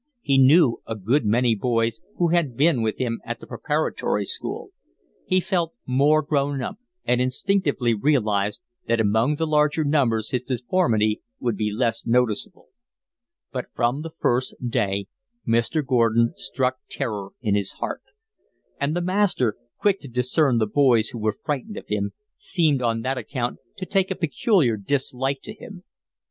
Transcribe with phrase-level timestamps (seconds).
[0.23, 4.71] He knew a good many boys who had been with him at the preparatory school.
[5.27, 11.55] He felt more grownup, and instinctively realised that among the larger numbers his deformity would
[11.55, 12.69] be less noticeable.
[13.51, 15.05] But from the first day
[15.47, 15.85] Mr.
[15.85, 18.01] Gordon struck terror in his heart;
[18.79, 23.01] and the master, quick to discern the boys who were frightened of him, seemed on
[23.01, 25.83] that account to take a peculiar dislike to him.